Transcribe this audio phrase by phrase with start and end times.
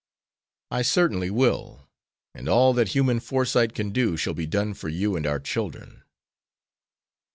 [0.71, 1.87] "I certainly will,
[2.33, 6.01] and all that human foresight can do shall be done for you and our children."